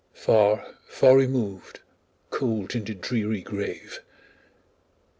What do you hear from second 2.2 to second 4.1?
cold in the dreary grave!